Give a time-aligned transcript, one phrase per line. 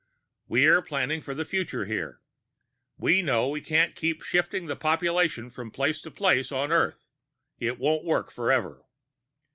[0.47, 2.21] We're planning for the future here.
[2.97, 7.11] We know we can't keep shifting population from place to place on Earth;
[7.59, 8.83] it won't work forever.